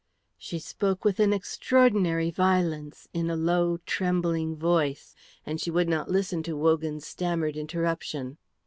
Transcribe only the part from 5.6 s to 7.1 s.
she would not listen to Wogan's